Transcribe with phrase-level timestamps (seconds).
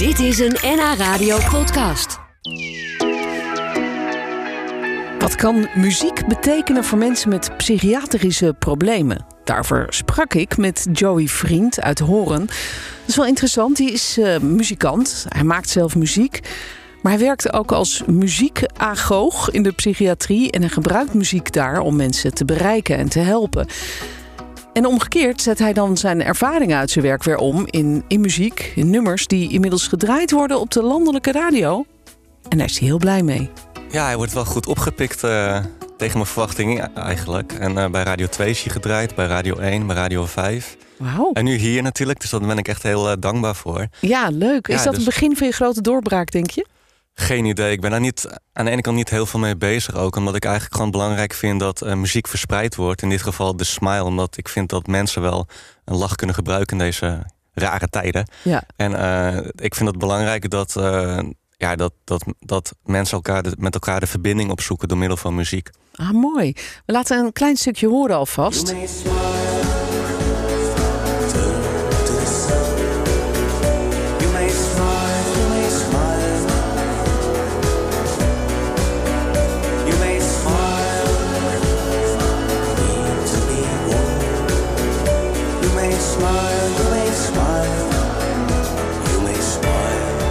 [0.00, 2.18] Dit is een NH Radio podcast.
[5.18, 9.26] Wat kan muziek betekenen voor mensen met psychiatrische problemen?
[9.44, 12.46] Daarvoor sprak ik met Joey Vriend uit Horen.
[12.46, 13.78] Dat is wel interessant.
[13.78, 15.26] Hij is uh, muzikant.
[15.28, 16.40] Hij maakt zelf muziek.
[17.02, 20.50] Maar hij werkt ook als muziekagoog in de psychiatrie.
[20.50, 23.66] En hij gebruikt muziek daar om mensen te bereiken en te helpen.
[24.80, 28.72] En omgekeerd zet hij dan zijn ervaringen uit zijn werk weer om in, in muziek,
[28.74, 31.84] in nummers die inmiddels gedraaid worden op de landelijke radio.
[32.48, 33.50] En daar is hij heel blij mee.
[33.90, 35.58] Ja, hij wordt wel goed opgepikt uh,
[35.96, 37.52] tegen mijn verwachtingen eigenlijk.
[37.52, 40.76] En uh, bij Radio 2 is hij gedraaid, bij Radio 1, bij Radio 5.
[40.96, 41.32] Wauw.
[41.32, 43.86] En nu hier natuurlijk, dus daar ben ik echt heel uh, dankbaar voor.
[44.00, 44.68] Ja, leuk.
[44.68, 46.66] Is Ja, dat dus- het begin van je grote doorbraak, denk je?
[47.20, 47.72] Geen idee.
[47.72, 49.94] Ik ben daar niet, aan de ene kant niet heel veel mee bezig.
[49.94, 53.02] Ook omdat ik eigenlijk gewoon belangrijk vind dat eh, muziek verspreid wordt.
[53.02, 54.04] In dit geval de smile.
[54.04, 55.46] Omdat ik vind dat mensen wel
[55.84, 58.28] een lach kunnen gebruiken in deze rare tijden.
[58.42, 58.62] Ja.
[58.76, 61.18] En eh, ik vind het belangrijk dat, eh,
[61.56, 65.34] ja, dat, dat, dat mensen elkaar de- met elkaar de verbinding opzoeken door middel van
[65.34, 65.70] muziek.
[65.94, 66.52] Ah, mooi.
[66.86, 68.74] We laten een klein stukje horen alvast.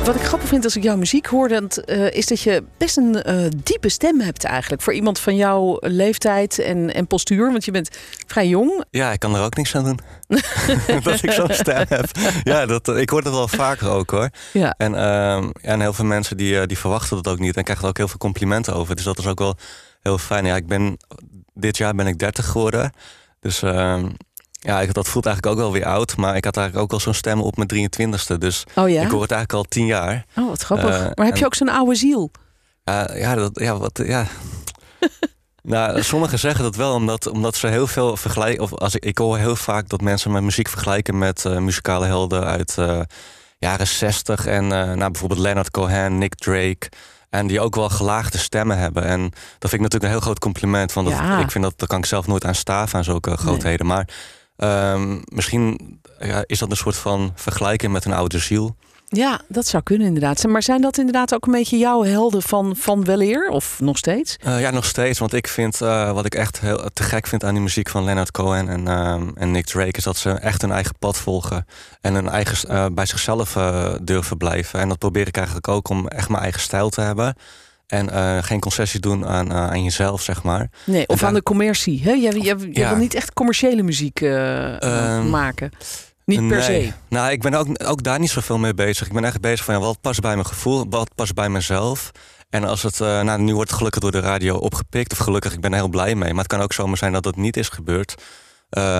[0.09, 2.97] Wat ik grappig vind als ik jouw muziek hoor, dat, eh, is dat je best
[2.97, 4.81] een eh, diepe stem hebt eigenlijk.
[4.81, 7.51] Voor iemand van jouw leeftijd en, en postuur.
[7.51, 8.83] Want je bent vrij jong.
[8.91, 9.99] Ja, ik kan er ook niks aan doen.
[11.03, 12.05] dat ik zo'n stem heb.
[12.43, 14.29] Ja, dat, ik hoor het wel vaker ook hoor.
[14.53, 14.73] Ja.
[14.77, 17.83] En, ja, en heel veel mensen die, eh, die verwachten dat ook niet en krijgen
[17.83, 18.95] er ook heel veel complimenten over.
[18.95, 19.55] Dus dat is ook wel
[20.01, 20.45] heel fijn.
[20.45, 20.97] Ja, ik ben,
[21.53, 22.91] dit jaar ben ik 30 geworden.
[23.39, 24.09] Dus ehm,
[24.59, 26.17] ja, ik, dat voelt eigenlijk ook wel weer oud.
[26.17, 28.37] Maar ik had eigenlijk ook al zo'n stem op mijn 23ste.
[28.37, 29.01] Dus Oh ja?
[29.01, 30.25] ik hoor het eigenlijk al 10 jaar.
[30.35, 30.99] Oh, wat grappig.
[30.99, 32.31] Eh, maar heb je ook zo'n oude ziel?
[32.83, 34.25] Ja, ja, dat, ja, wat, ja.
[35.61, 38.63] nou, sommigen zeggen dat wel, omdat, omdat ze heel veel vergelijken.
[38.63, 42.05] Of als ik, ik hoor heel vaak dat mensen mijn muziek vergelijken met eh, muzikale
[42.05, 42.99] helden uit eh,
[43.57, 44.45] jaren 60.
[44.45, 46.89] En nou, bijvoorbeeld Leonard Cohen, Nick Drake.
[47.29, 49.03] En die ook wel gelaagde stemmen hebben.
[49.03, 49.21] En
[49.59, 50.93] dat vind ik natuurlijk een heel groot compliment.
[50.93, 51.39] Want dat, Ja.
[51.39, 53.85] ik vind dat, daar kan ik zelf nooit aan staven aan zulke grootheden.
[53.85, 54.07] Maar
[54.59, 58.75] ehm, misschien ja, is dat een soort van vergelijking met een oude ziel.
[59.11, 60.43] Ja, dat zou kunnen inderdaad.
[60.43, 63.49] Maar zijn dat inderdaad ook een beetje jouw helden van, van weleer?
[63.49, 64.37] Of nog steeds?
[64.43, 65.19] Eh, ja, nog steeds.
[65.19, 68.03] Want ik vind, eh, wat ik echt heel te gek vind aan die muziek van
[68.03, 71.65] Leonard Cohen en, ehm, en Nick Drake, is dat ze echt hun eigen pad volgen.
[72.01, 73.57] En hun eigen, eh, bij zichzelf
[74.01, 74.79] durven blijven.
[74.79, 77.35] En dat probeer ik eigenlijk ook om echt mijn eigen stijl te hebben.
[77.89, 80.69] En eh, geen concessies doen aan, eh, aan jezelf, zeg maar.
[80.85, 82.01] Nee, of En aan de commercie.
[82.03, 82.11] Hè?
[82.11, 82.89] Je, je, je Ja.
[82.89, 85.71] wil niet echt commerciële muziek eh, Ehm, maken.
[86.25, 86.83] Niet per Nee.
[86.85, 86.91] se.
[87.07, 89.07] Nou, ik ben ook, ook daar niet zoveel mee bezig.
[89.07, 92.11] Ik ben echt bezig van ja, wat past bij mijn gevoel, wat past bij mezelf.
[92.49, 95.11] En als het, nou, nu wordt het gelukkig door de radio opgepikt.
[95.11, 96.29] Of gelukkig, ik ben er heel blij mee.
[96.29, 98.15] Maar het kan ook zomaar zijn dat het niet is gebeurd.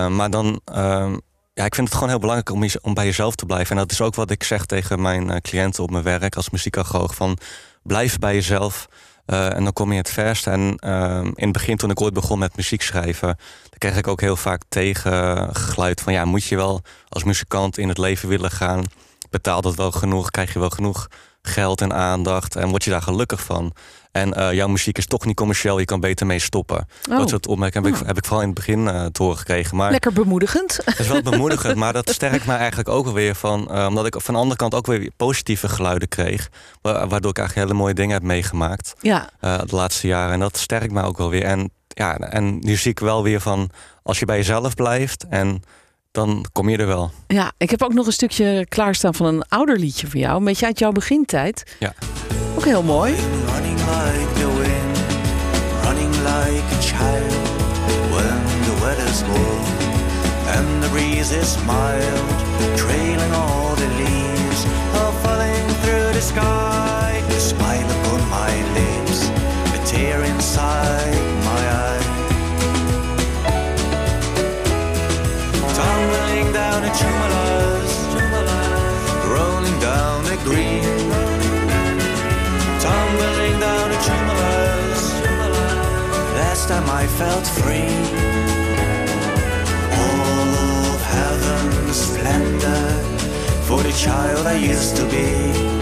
[0.09, 1.17] Maar dan, ehm,
[1.53, 3.75] ja, ik vind het gewoon heel belangrijk om, om bij jezelf te blijven.
[3.75, 7.15] En dat is ook wat ik zeg tegen mijn cliënten op mijn werk als muziekagoog.
[7.15, 7.37] Van
[7.83, 8.87] blijf bij jezelf.
[9.25, 10.47] eh, en dan kom je het verst.
[10.47, 13.27] En ehm, in het begin, toen ik ooit begon met muziek schrijven,
[13.69, 17.87] dan kreeg ik ook heel vaak tegengeluid van ja, moet je wel als muzikant in
[17.87, 18.83] het leven willen gaan?
[19.29, 20.31] Betaalt dat wel genoeg?
[20.31, 21.07] Krijg je wel genoeg
[21.41, 22.55] geld en aandacht?
[22.55, 23.73] En word je daar gelukkig van?
[24.11, 26.87] En eh, jouw muziek is toch niet commercieel, je kan beter mee stoppen.
[27.09, 27.17] Oh.
[27.17, 29.77] Dat soort opmerkingen heb, ik, heb ik vooral in het begin eh te horen gekregen.
[29.77, 30.79] Maar Lekker bemoedigend.
[30.85, 33.71] het is wel bemoedigend, maar dat sterkt mij eigenlijk ook alweer van.
[33.71, 36.49] eh, omdat ik van de andere kant ook weer positieve geluiden kreeg.
[36.81, 40.33] wa- Waardoor ik eigenlijk hele mooie dingen heb meegemaakt Ja, de laatste jaren.
[40.33, 41.43] En dat sterkt mij ook wel weer.
[41.43, 43.69] En, ja, en nu zie ik wel weer van.
[44.03, 45.61] Als je bij jezelf blijft en
[46.11, 47.11] dan kom je er wel.
[47.27, 50.37] ja, ik heb ook nog een stukje klaarstaan van een ouder liedje van jou.
[50.37, 51.75] Een beetje uit jouw begintijd.
[51.79, 51.93] Ja.
[52.55, 53.13] Ook heel mooi.
[53.53, 54.97] Running like the wind,
[55.83, 57.33] running like a child.
[58.11, 59.67] When the weather's cold
[60.57, 62.29] and the breeze is mild,
[62.75, 67.21] trailing all the leaves are falling through the sky.
[67.35, 69.29] A smile upon my lips,
[69.73, 71.38] a tear inside
[87.19, 87.93] felt free.
[90.01, 90.49] All
[90.93, 92.83] of heaven's splendor
[93.67, 95.78] for the child I used to be.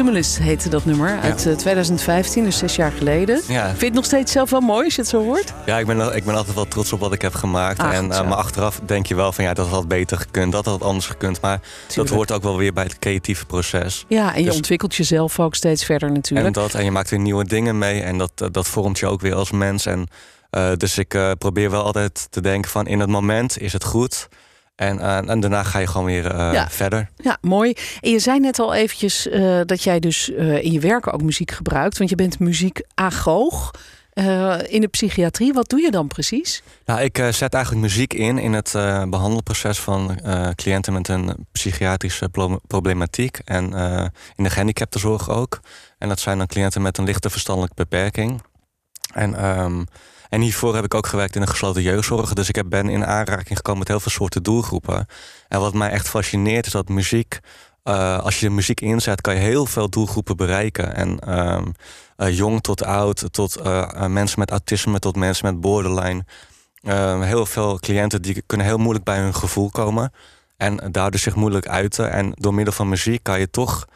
[0.00, 1.50] Tumulus heette dat nummer uit Ja.
[1.50, 3.40] eh, 2015, dus zes jaar geleden.
[3.48, 5.52] Ja, Vind je het nog steeds zelf wel mooi als je het zo hoort?
[5.66, 7.78] ja ik, ben, ik ben altijd wel trots op wat ik heb gemaakt.
[7.78, 8.24] Ah, en, zo.
[8.24, 11.40] maar achteraf denk je wel van ja, dat had beter gekund, dat had anders gekund.
[11.40, 11.60] Maar
[11.94, 14.04] dat hoort ook wel weer bij het creatieve proces.
[14.08, 16.54] Ja, en je Dus- ontwikkelt jezelf ook steeds verder En, natuurlijk.
[16.54, 19.20] dat, en je maakt weer nieuwe dingen mee en dat, eh, dat vormt je ook
[19.20, 19.86] weer als mens.
[19.86, 20.08] En,
[20.76, 24.28] dus ik probeer wel altijd te denken van in het moment is het goed.
[24.80, 26.68] En, eh, en daarna ga je gewoon weer eh, Ja.
[26.70, 27.08] verder.
[27.16, 27.72] Ja, mooi.
[28.00, 31.50] En je zei net al eventjes eh, dat jij dus in je werk ook muziek
[31.50, 31.98] gebruikt.
[31.98, 33.70] Want je bent muziekagoog
[34.68, 35.52] in de psychiatrie.
[35.52, 36.62] Wat doe je dan precies?
[36.84, 40.20] Nou, ik zet eigenlijk muziek in in het eh, behandelproces van
[40.54, 43.38] cliënten met een psychiatrische pro- problematiek.
[43.44, 43.64] En
[44.36, 45.60] in de gehandicaptenzorg ook.
[45.98, 48.42] En dat zijn dan cliënten met een lichte verstandelijke beperking.
[49.14, 49.84] En, ehm,
[50.30, 52.32] en hiervoor heb ik ook gewerkt in de gesloten jeugdzorg.
[52.32, 55.06] Dus ik heb, ben in aanraking gekomen met heel veel soorten doelgroepen.
[55.48, 57.38] En wat mij echt fascineert is dat muziek.
[57.82, 60.94] eh, als je muziek inzet, kan je heel veel doelgroepen bereiken.
[60.94, 61.66] En ehm,
[62.16, 66.24] eh, jong tot oud, tot eh, mensen met autisme, tot mensen met borderline.
[66.82, 70.12] Eh, heel veel cliënten die kunnen heel moeilijk bij hun gevoel komen.
[70.56, 72.10] En daardoor zich moeilijk uiten.
[72.12, 73.86] En door middel van muziek kan je toch.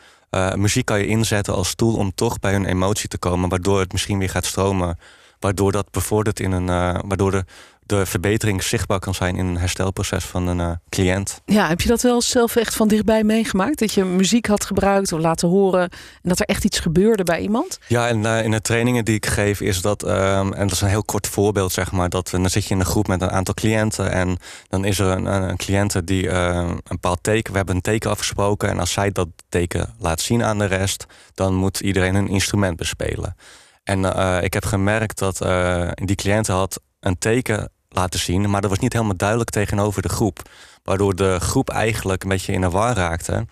[0.54, 3.48] muziek kan je inzetten als tool om toch bij hun emotie te komen.
[3.48, 4.98] Waardoor het misschien weer gaat stromen.
[5.44, 6.68] Waardoor dat bevordert in een.
[6.68, 7.44] eh, waardoor de,
[7.86, 11.40] de verbetering zichtbaar kan zijn in een herstelproces van een eh, cliënt.
[11.44, 13.78] Ja, heb je dat wel zelf echt van dichtbij meegemaakt?
[13.78, 17.40] Dat je muziek had gebruikt of laten horen en dat er echt iets gebeurde bij
[17.40, 17.78] iemand?
[17.88, 20.80] Ja, en eh, in de trainingen die ik geef is dat, ehm, en dat is
[20.80, 23.30] een heel kort voorbeeld, zeg maar, dat dan zit je in een groep met een
[23.30, 24.36] aantal cliënten en
[24.68, 27.80] dan is er een, een, een cliënte die eh, een bepaald teken, we hebben een
[27.80, 32.14] teken afgesproken en als zij dat teken laat zien aan de rest, dan moet iedereen
[32.14, 33.36] een instrument bespelen.
[33.84, 38.60] En eh, ik heb gemerkt dat eh, die cliënte had een teken laten zien, maar
[38.60, 40.42] dat was niet helemaal duidelijk tegenover de groep,
[40.82, 43.46] waardoor de groep eigenlijk een beetje in de war raakte.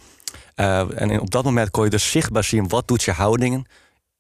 [0.55, 3.69] Eh, en op dat moment kon je dus zichtbaar zien wat doet je houding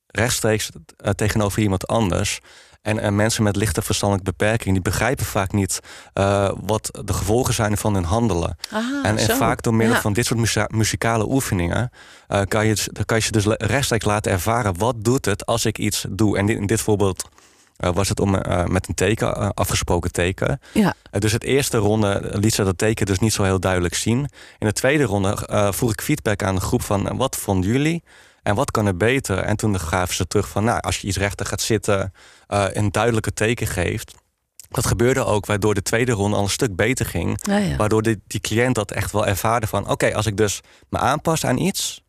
[0.07, 0.71] rechtstreeks
[1.15, 2.41] tegenover iemand anders.
[2.83, 5.81] En mensen met lichte verstandelijke beperking, die begrijpen vaak niet
[6.13, 8.57] eh, wat de gevolgen zijn van hun handelen.
[8.71, 10.01] Aha, en, en vaak door middel Ja.
[10.03, 11.91] van dit soort muzikale oefeningen
[12.29, 15.65] eh, kan, je, dan kan je ze dus rechtstreeks laten ervaren wat doet het als
[15.65, 16.39] ik iets doe.
[16.39, 17.29] En dit, in dit voorbeeld
[17.77, 18.31] eh, was het om,
[18.67, 20.61] met een teken, afgesproken teken.
[20.73, 20.95] Ja.
[21.11, 24.19] Dus het eerste ronde liet ze dat teken dus niet zo heel duidelijk zien.
[24.59, 25.37] In de tweede ronde
[25.73, 28.03] vroeg ik feedback aan de groep van wat vonden jullie?
[28.43, 29.39] En wat kan er beter?
[29.39, 32.13] En toen gaven ze terug van, nou, als je iets rechter gaat zitten,
[32.47, 34.15] eh, een duidelijke teken geeft.
[34.69, 37.39] Dat gebeurde ook, waardoor de tweede ronde al een stuk beter ging.
[37.43, 37.77] Ja, ja.
[37.77, 39.89] Waardoor die, die cliënt dat echt wel ervaarde van...
[39.89, 42.03] oké, als ik dus me aanpas aan iets...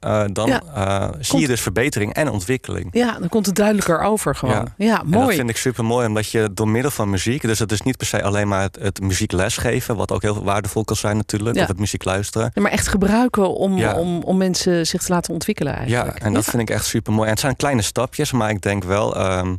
[0.00, 0.62] eh, dan Ja.
[0.74, 2.88] eh, zie Komt- je dus verbetering en ontwikkeling.
[2.92, 4.68] ja, dan komt het duidelijker over gewoon.
[4.76, 5.36] Ja, En dat mooi.
[5.36, 7.42] vind ik super mooi, omdat je door middel van muziek...
[7.42, 9.96] dus het is niet per se alleen maar het, het muziek lesgeven...
[9.96, 11.62] wat ook heel waardevol kan zijn natuurlijk, Ja.
[11.62, 12.50] of het muziek luisteren.
[12.54, 13.94] Ja, maar echt gebruiken om, Ja.
[13.94, 16.18] om, om mensen zich te laten ontwikkelen Ja, eigenlijk.
[16.24, 17.24] en dat vind ik echt super mooi.
[17.24, 19.54] En het zijn kleine stapjes, maar ik denk wel ehm,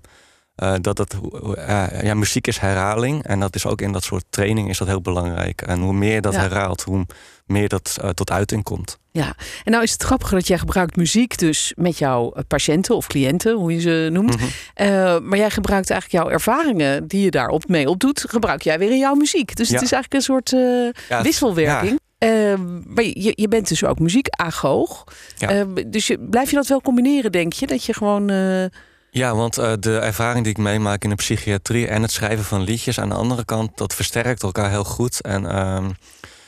[0.60, 1.16] eh, dat het,
[1.56, 3.24] eh, ja, muziek is herhaling.
[3.24, 5.62] En dat is ook in dat soort training is dat heel belangrijk.
[5.62, 6.40] En hoe meer dat Ja.
[6.40, 7.06] herhaalt, hoe
[7.46, 8.98] meer dat eh, tot uiting komt.
[9.12, 13.08] Ja, en nou is het grappige dat jij gebruikt muziek dus met jouw patiënten of
[13.08, 14.36] cliënten, hoe je ze noemt.
[14.36, 15.28] Mhm.
[15.28, 18.98] Maar jij gebruikt eigenlijk jouw ervaringen die je daarop mee opdoet, gebruik jij weer in
[18.98, 19.56] jouw muziek.
[19.56, 20.50] Dus het is eigenlijk een soort
[21.10, 22.00] Ja, wisselwerking.
[22.20, 22.54] Eh,
[22.86, 25.04] maar je, je bent dus ook muziekagoog.
[25.38, 25.50] Ja.
[25.50, 27.68] Eh, dus je, blijf je dat wel combineren, denk je?
[27.68, 28.32] Dat je gewoon...
[29.12, 32.62] Ja, want eh, de ervaring die ik meemaak in de psychiatrie en het schrijven van
[32.62, 35.22] liedjes aan de andere kant, dat versterkt elkaar heel goed.
[35.22, 35.90] En, ehm,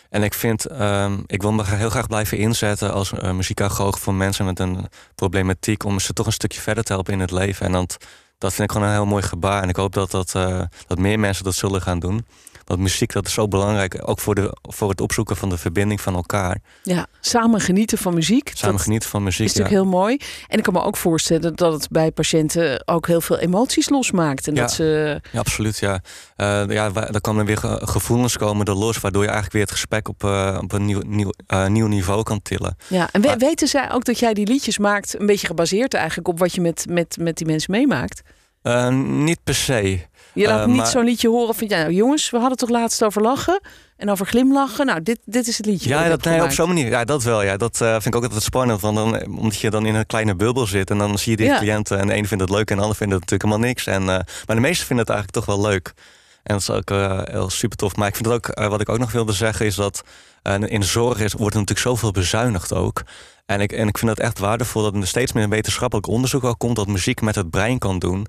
[0.10, 4.14] en ik vind, ehm, ik wil me heel graag blijven inzetten als uh, muziekagoog voor
[4.14, 7.66] mensen met een problematiek, om ze toch een stukje verder te helpen in het leven.
[7.66, 7.98] En dat,
[8.38, 9.64] dat vind ik gewoon een heel mooi gebaar.
[9.64, 12.26] En ik hoop dat, dat, eh, dat meer mensen dat zullen gaan doen.
[12.66, 16.02] Want muziek dat is zo belangrijk, ook voor, de, voor het opzoeken van de verbinding
[16.02, 16.58] van elkaar.
[16.84, 18.52] ja, samen genieten van muziek.
[18.54, 19.46] Samen genieten van muziek.
[19.46, 20.18] is natuurlijk heel mooi.
[20.48, 24.48] En ik kan me ook voorstellen dat het bij patiënten ook heel veel emoties losmaakt.
[24.48, 24.62] En Ja.
[24.62, 25.20] dat ze...
[25.32, 26.02] Ja, absoluut, ja.
[26.36, 29.00] Eh ja, daar komen weer ge- gevoelens komen er los...
[29.00, 32.24] waardoor je eigenlijk weer het gesprek op, eh, op een nieuw, nieuw, eh, nieuw niveau
[32.24, 32.78] kan tillen.
[32.88, 36.28] Ja, en we- weten zij ook dat jij die liedjes maakt, een beetje gebaseerd eigenlijk
[36.28, 38.22] op wat je met, met, met die mensen meemaakt?
[38.62, 40.00] Eh, niet per se.
[40.34, 42.70] Je laat Eh, niet maar- zo'n liedje horen van, ja, nou, jongens, we hadden toch
[42.70, 43.62] laatst over lachen
[43.98, 44.86] en over glimlachen.
[44.86, 45.90] Nou, dit, dit is het liedje.
[45.90, 46.90] Ja, dat, nee, op zo'n manier.
[46.90, 47.42] Ja, dat wel.
[47.44, 47.58] Ja.
[47.58, 48.82] Dat eh, vind ik ook altijd spannend.
[48.82, 50.90] Want dan, omdat je dan in een kleine bubbel zit.
[50.90, 51.58] En dan zie je die Ja.
[51.58, 52.00] cliënten.
[52.00, 53.86] En de ene vindt het leuk en de ander vindt het natuurlijk helemaal niks.
[53.88, 55.94] En, maar de meesten vinden het eigenlijk toch wel leuk.
[56.44, 57.96] En dat is ook eh, heel super tof.
[57.96, 60.04] Maar ik vind het ook, eh, wat ik ook nog wilde zeggen, is dat
[60.42, 63.04] eh, in de zorg is, wordt natuurlijk zoveel bezuinigd ook.
[63.46, 66.60] En ik, en ik vind het echt waardevol dat er steeds meer wetenschappelijk onderzoek ook
[66.60, 68.26] komt dat muziek met het brein kan doen.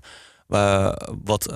[1.23, 1.53] Wat,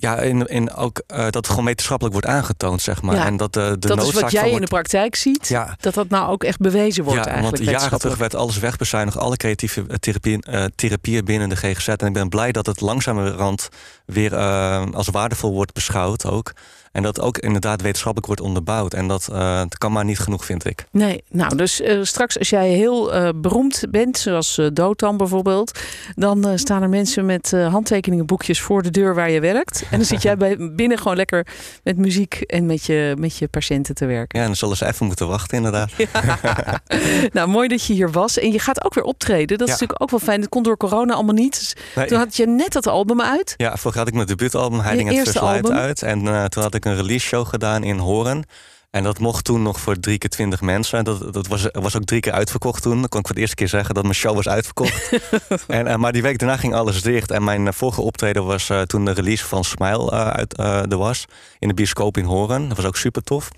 [0.00, 3.16] Ja, in, in ook uh, dat het gewoon wetenschappelijk wordt aangetoond, zeg maar.
[3.16, 5.48] Ja, En dat de, de dat is wat jij in de praktijk ziet.
[5.48, 5.76] Ja.
[5.80, 7.64] Dat dat nou ook echt bewezen wordt ja, eigenlijk.
[7.64, 11.88] want jaren terug werd alles wegbezuinigd, alle creatieve eh, therapieën, eh, therapieën binnen de GGZ.
[11.88, 13.68] En ik ben blij dat het langzamerhand
[14.04, 16.52] weer eh, als waardevol wordt beschouwd ook.
[16.92, 18.94] En dat ook inderdaad wetenschappelijk wordt onderbouwd.
[18.94, 20.84] En dat, eh, dat kan maar niet genoeg, vind ik.
[20.90, 25.78] Nee, nou, dus eh, straks als jij heel eh, beroemd bent, zoals Dotan bijvoorbeeld,
[26.14, 29.82] dan staan er mensen met handtekeningenboekjes voor de deur waar je werkt.
[29.90, 31.46] En dan zit jij bij, binnen gewoon lekker
[31.84, 34.38] met muziek en met je, met je patiënten te werken.
[34.38, 35.90] Ja, en dan zullen ze even moeten wachten, inderdaad.
[37.32, 38.38] nou, mooi dat je hier was.
[38.38, 39.58] En je gaat ook weer optreden.
[39.58, 39.72] Dat is Ja.
[39.72, 40.40] natuurlijk ook wel fijn.
[40.40, 41.58] Dat kon door corona allemaal niet.
[41.58, 42.06] Dus Nee.
[42.06, 43.54] toen had je net dat album uit.
[43.56, 46.02] Ja, vorig had ik mijn debuutalbum at eerste First Light uit.
[46.02, 48.44] En toen had ik een release show gedaan in Horen.
[48.90, 51.04] En dat mocht toen nog voor drie keer twintig mensen.
[51.04, 53.00] Dat, dat was, was ook drie keer uitverkocht toen.
[53.00, 55.12] Dan kon ik voor de eerste keer zeggen dat mijn show was uitverkocht.
[55.66, 57.30] en, eh, maar die week daarna ging alles dicht.
[57.30, 61.24] En mijn eh, vorige optreden was eh, toen de release van Smile uit, er was.
[61.58, 62.68] In de bioscoop in Horen.
[62.68, 63.48] Dat was ook super tof.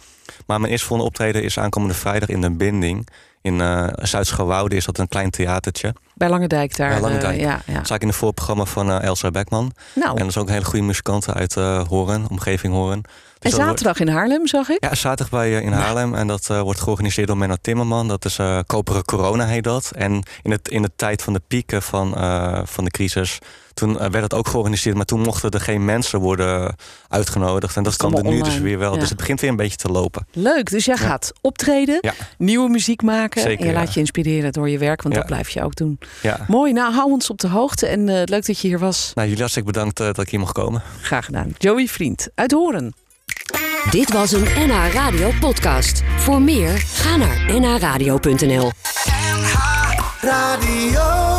[0.47, 3.09] Maar mijn eerste volgende optreden is aankomende vrijdag in de Binding.
[3.43, 5.95] In eh Zuid-Schouwoude is dat een klein theatertje.
[6.15, 7.01] Bij Langendijk daar.
[7.01, 7.75] Bij eh, ja, ja.
[7.75, 9.73] Dat zag ik in het voorprogramma van eh, Elsa Beckman.
[9.95, 12.95] Nou, En dat is ook een hele goede muzikant uit eh Horen, omgeving Horen.
[12.97, 13.03] en
[13.39, 14.85] Dus wordt- zaterdag in Haarlem zag ik.
[14.85, 16.15] Ja, zaterdag bij eh, in Haarlem.
[16.15, 18.09] En dat wordt georganiseerd door Menno Timmerman.
[18.09, 19.91] Dat is Koperen Corona heet dat.
[19.97, 22.11] En in, het, in de tijd van de pieken van,
[22.67, 23.39] van de crisis...
[23.75, 24.97] toen werd het ook georganiseerd.
[24.97, 26.75] Maar toen mochten er geen mensen worden
[27.09, 27.77] uitgenodigd.
[27.77, 28.93] En dat kan er nu dus weer wel.
[28.95, 28.99] ja.
[29.01, 30.27] Dus het begint weer een beetje te lopen.
[30.33, 32.01] Leuk, dus jij gaat optreden,
[32.39, 33.41] nieuwe muziek maken.
[33.43, 35.99] Zeker, en je laat je inspireren door je werk, want dat blijf je ook doen.
[36.23, 36.45] Ja.
[36.49, 39.11] Mooi, nou hou ons op de hoogte en eh, leuk dat je hier was.
[39.15, 40.83] Nou, jullie hartstikke bedankt eh, dat ik hier mocht komen.
[41.01, 41.55] Graag gedaan.
[41.59, 42.95] Joey Vriend uit Horen.
[43.91, 46.03] Dit was een NH Radio podcast.
[46.17, 48.71] Voor meer, ga naar nhradio.nl.
[50.21, 51.32] Radio.